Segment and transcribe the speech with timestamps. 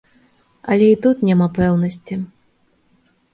[0.75, 2.19] Але і тут няма пэўнасці.